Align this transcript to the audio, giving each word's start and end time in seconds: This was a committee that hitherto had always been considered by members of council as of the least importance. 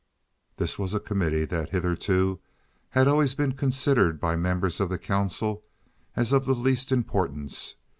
This 0.57 0.79
was 0.79 0.95
a 0.95 0.99
committee 0.99 1.45
that 1.45 1.69
hitherto 1.69 2.39
had 2.89 3.07
always 3.07 3.35
been 3.35 3.51
considered 3.53 4.19
by 4.19 4.35
members 4.35 4.79
of 4.79 4.99
council 4.99 5.63
as 6.15 6.33
of 6.33 6.45
the 6.45 6.55
least 6.55 6.91
importance. 6.91 7.75